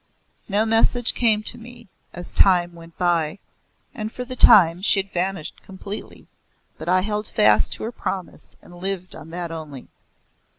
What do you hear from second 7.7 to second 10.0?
to her promise and lived on that only.